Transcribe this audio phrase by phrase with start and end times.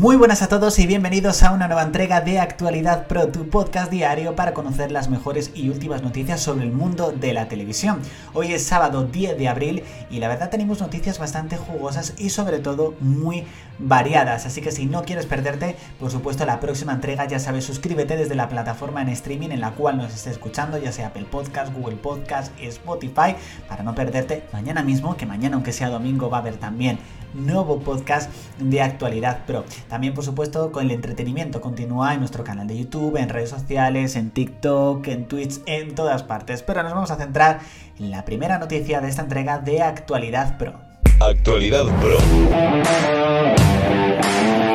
[0.00, 3.90] Muy buenas a todos y bienvenidos a una nueva entrega de Actualidad Pro, tu podcast
[3.90, 8.00] diario para conocer las mejores y últimas noticias sobre el mundo de la televisión.
[8.32, 12.60] Hoy es sábado 10 de abril y la verdad tenemos noticias bastante jugosas y sobre
[12.60, 13.44] todo muy
[13.78, 18.16] variadas, así que si no quieres perderte, por supuesto la próxima entrega ya sabes, suscríbete
[18.16, 21.74] desde la plataforma en streaming en la cual nos estés escuchando, ya sea Apple Podcast,
[21.74, 23.36] Google Podcast, Spotify,
[23.68, 26.98] para no perderte mañana mismo, que mañana aunque sea domingo va a haber también
[27.34, 29.64] nuevo podcast de Actualidad Pro.
[29.90, 34.14] También, por supuesto, con el entretenimiento continúa en nuestro canal de YouTube, en redes sociales,
[34.14, 36.62] en TikTok, en Twitch, en todas partes.
[36.62, 37.58] Pero nos vamos a centrar
[37.98, 40.74] en la primera noticia de esta entrega de Actualidad Pro.
[41.18, 42.18] Actualidad Pro.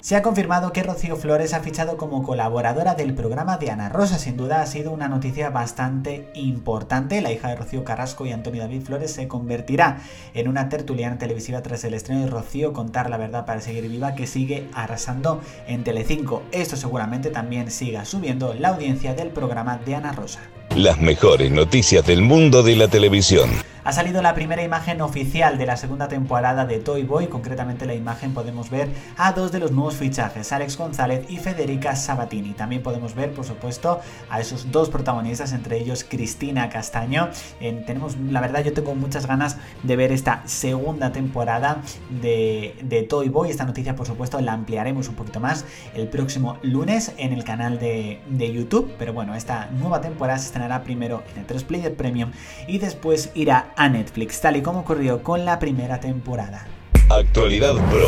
[0.06, 4.20] Se ha confirmado que Rocío Flores ha fichado como colaboradora del programa de Ana Rosa.
[4.20, 7.22] Sin duda ha sido una noticia bastante importante.
[7.22, 9.98] La hija de Rocío Carrasco y Antonio David Flores se convertirá
[10.36, 14.14] en una tertuliana televisiva tras el estreno de Rocío Contar la Verdad para Seguir Viva
[14.14, 16.44] que sigue arrasando en Telecinco.
[16.52, 20.42] Esto seguramente también siga subiendo la audiencia del programa de Ana Rosa.
[20.76, 23.50] Las mejores noticias del mundo de la televisión.
[23.86, 27.94] Ha salido la primera imagen oficial de la segunda temporada de Toy Boy, concretamente la
[27.94, 32.54] imagen podemos ver a dos de los nuevos fichajes, Alex González y Federica Sabatini.
[32.54, 37.30] También podemos ver, por supuesto, a esos dos protagonistas, entre ellos Cristina Castaño.
[37.60, 43.30] tenemos, la verdad, yo tengo muchas ganas de ver esta segunda temporada de, de Toy
[43.30, 43.52] Boy.
[43.52, 47.78] Esta noticia, por supuesto, la ampliaremos un poquito más el próximo lunes en el canal
[47.78, 48.92] de, de YouTube.
[48.98, 52.32] Pero bueno, esta nueva temporada se estrenará primero en el 3 Player Premium
[52.68, 56.66] y después irá a Netflix, tal y como ocurrió con la primera temporada.
[57.10, 58.08] Actualidad Pro.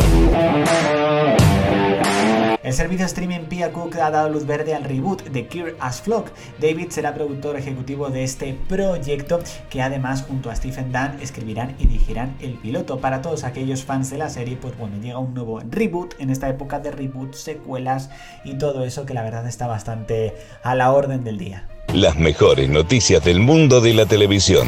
[2.64, 6.32] El servicio streaming Pia Cook ha dado luz verde al reboot de Kier as Flock.
[6.60, 11.86] David será productor ejecutivo de este proyecto que además junto a Stephen Dunn escribirán y
[11.86, 13.00] dirigirán el piloto.
[13.00, 16.50] Para todos aquellos fans de la serie, pues bueno, llega un nuevo reboot en esta
[16.50, 18.10] época de reboot, secuelas
[18.44, 21.70] y todo eso que la verdad está bastante a la orden del día.
[21.98, 24.68] Las mejores noticias del mundo de la televisión.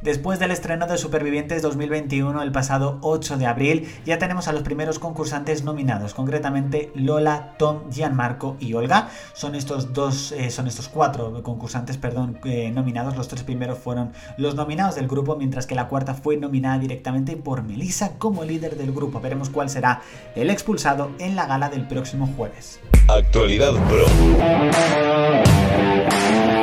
[0.00, 4.62] Después del estreno de Supervivientes 2021 el pasado 8 de abril, ya tenemos a los
[4.62, 9.10] primeros concursantes nominados, concretamente Lola, Tom, Gianmarco y Olga.
[9.34, 13.18] Son estos dos, eh, son estos cuatro concursantes, perdón, eh, nominados.
[13.18, 17.36] Los tres primeros fueron los nominados del grupo, mientras que la cuarta fue nominada directamente
[17.36, 19.20] por Melissa como líder del grupo.
[19.20, 20.00] Veremos cuál será
[20.34, 22.80] el expulsado en la gala del próximo jueves.
[23.08, 24.06] Actualidad Pro.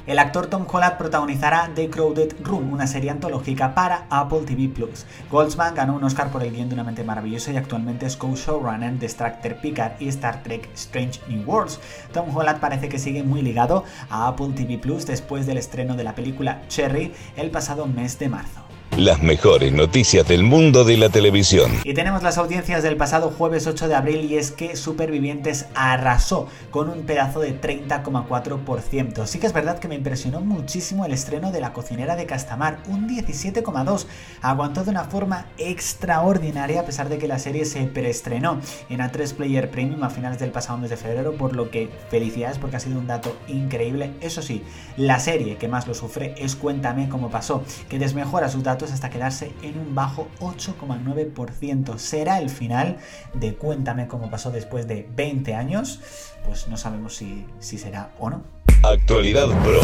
[0.09, 5.05] El actor Tom Holland protagonizará The Crowded Room, una serie antológica para Apple TV Plus.
[5.29, 8.93] Goldsman ganó un Oscar por el guion de Una mente maravillosa y actualmente es co-showrunner
[8.93, 11.79] de Star Trek Picard y Star Trek Strange New Worlds.
[12.11, 16.03] Tom Holland parece que sigue muy ligado a Apple TV Plus después del estreno de
[16.03, 18.68] la película Cherry el pasado mes de marzo.
[18.97, 21.71] Las mejores noticias del mundo de la televisión.
[21.85, 26.47] Y tenemos las audiencias del pasado jueves 8 de abril y es que Supervivientes arrasó
[26.69, 29.25] con un pedazo de 30,4%.
[29.25, 32.79] Sí que es verdad que me impresionó muchísimo el estreno de La cocinera de Castamar,
[32.89, 34.05] un 17,2%.
[34.41, 39.33] Aguantó de una forma extraordinaria a pesar de que la serie se preestrenó en A3
[39.33, 42.81] Player Premium a finales del pasado mes de febrero, por lo que felicidades porque ha
[42.81, 44.11] sido un dato increíble.
[44.19, 44.63] Eso sí,
[44.97, 49.09] la serie que más lo sufre es Cuéntame cómo pasó, que desmejora sus datos hasta
[49.09, 51.97] quedarse en un bajo 8,9%.
[51.97, 52.97] ¿Será el final
[53.33, 55.99] de Cuéntame cómo pasó después de 20 años?
[56.45, 58.43] Pues no sabemos si, si será o no.
[58.83, 59.81] Actualidad Pro.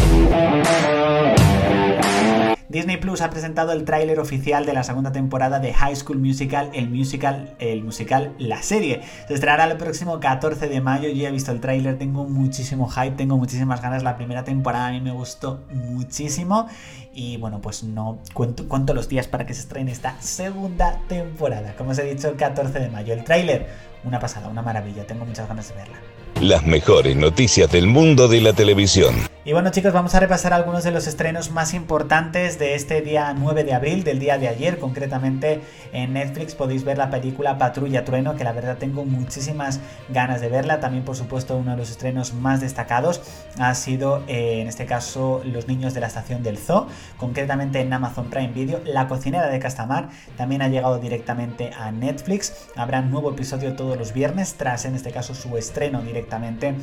[2.76, 6.68] Disney Plus ha presentado el tráiler oficial de la segunda temporada de High School Musical,
[6.74, 9.00] el musical, el musical, la serie.
[9.26, 11.08] Se estrenará el próximo 14 de mayo.
[11.08, 14.02] Yo ya he visto el tráiler, tengo muchísimo hype, tengo muchísimas ganas.
[14.02, 16.68] La primera temporada a mí me gustó muchísimo
[17.14, 21.74] y bueno, pues no cuento, los días para que se estrene esta segunda temporada.
[21.76, 23.14] Como os he dicho, el 14 de mayo.
[23.14, 23.68] El tráiler,
[24.04, 25.06] una pasada, una maravilla.
[25.06, 25.96] Tengo muchas ganas de verla.
[26.42, 29.14] Las mejores noticias del mundo de la televisión.
[29.46, 33.32] Y bueno chicos, vamos a repasar algunos de los estrenos más importantes de este día
[33.32, 34.80] 9 de abril, del día de ayer.
[34.80, 35.60] Concretamente
[35.92, 39.78] en Netflix podéis ver la película Patrulla Trueno, que la verdad tengo muchísimas
[40.08, 40.80] ganas de verla.
[40.80, 43.22] También por supuesto uno de los estrenos más destacados
[43.60, 47.92] ha sido eh, en este caso Los Niños de la Estación del Zoo, concretamente en
[47.92, 48.80] Amazon Prime Video.
[48.84, 52.66] La cocinera de Castamar también ha llegado directamente a Netflix.
[52.74, 56.74] Habrá un nuevo episodio todos los viernes, tras en este caso su estreno directamente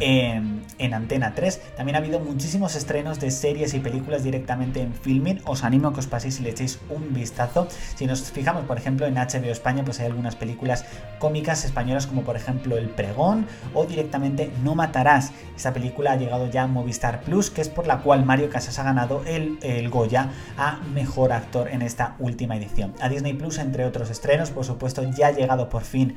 [0.00, 1.60] en, en, Antena 3.
[1.76, 5.40] También ha habido muchísimos estrenos de series y películas directamente en Filmin.
[5.44, 7.68] Os animo a que os paséis y le echéis un vistazo.
[7.94, 10.84] Si nos fijamos, por ejemplo, en HBO España, pues hay algunas películas
[11.18, 15.32] cómicas españolas como por ejemplo El Pregón o directamente No Matarás.
[15.56, 18.78] Esta película ha llegado ya a Movistar Plus, que es por la cual Mario Casas
[18.78, 22.94] ha ganado el, el Goya a Mejor Actor en esta última edición.
[23.00, 26.16] A Disney Plus, entre otros estrenos, por supuesto, ya ha llegado por fin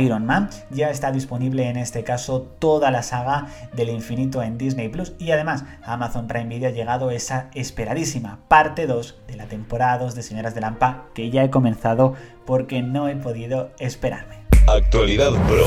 [0.00, 0.50] Iron Man.
[0.70, 5.30] Ya está disponible en este caso toda la saga del infinito en Disney Plus y
[5.30, 10.22] además Amazon Prime Video ha llegado esa esperadísima parte 2 de la temporada 2 de
[10.22, 12.14] Señoras de Lampa que ya he comenzado
[12.46, 14.38] porque no he podido esperarme.
[14.66, 15.64] Actualidad Pro.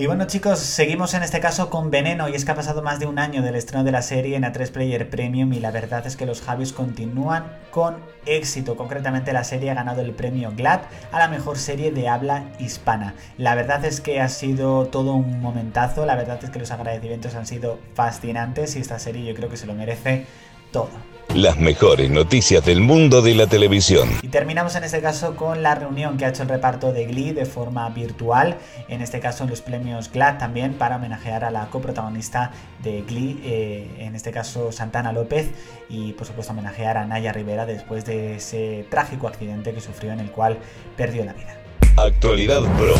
[0.00, 3.00] Y bueno chicos, seguimos en este caso con Veneno y es que ha pasado más
[3.00, 6.06] de un año del estreno de la serie en A3 Player Premium y la verdad
[6.06, 8.78] es que los Javis continúan con éxito.
[8.78, 10.80] Concretamente la serie ha ganado el premio GLAD
[11.12, 13.14] a la mejor serie de habla hispana.
[13.36, 17.34] La verdad es que ha sido todo un momentazo, la verdad es que los agradecimientos
[17.34, 20.24] han sido fascinantes y esta serie yo creo que se lo merece
[20.72, 20.88] todo.
[21.34, 24.08] Las mejores noticias del mundo de la televisión.
[24.20, 27.30] Y terminamos en este caso con la reunión que ha hecho el reparto de Glee
[27.30, 31.66] de forma virtual, en este caso en los premios GLAD también para homenajear a la
[31.66, 32.50] coprotagonista
[32.82, 35.50] de Glee, eh, en este caso Santana López,
[35.88, 40.18] y por supuesto homenajear a Naya Rivera después de ese trágico accidente que sufrió en
[40.18, 40.58] el cual
[40.96, 41.59] perdió la vida.
[42.02, 42.94] Actualidad Pro.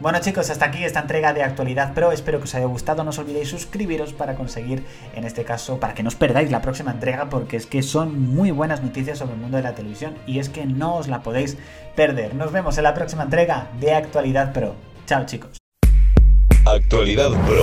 [0.00, 3.10] Bueno chicos, hasta aquí esta entrega de Actualidad Pro, espero que os haya gustado, no
[3.10, 4.82] os olvidéis suscribiros para conseguir,
[5.14, 8.18] en este caso, para que no os perdáis la próxima entrega, porque es que son
[8.18, 11.22] muy buenas noticias sobre el mundo de la televisión y es que no os la
[11.22, 11.58] podéis
[11.94, 12.34] perder.
[12.34, 14.74] Nos vemos en la próxima entrega de Actualidad Pro.
[15.06, 15.58] Chao chicos.
[16.64, 17.62] Actualidad Pro.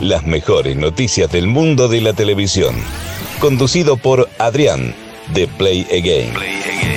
[0.00, 2.76] Las mejores noticias del mundo de la televisión.
[3.40, 4.94] Conducido por Adrián,
[5.28, 6.91] de Play Again.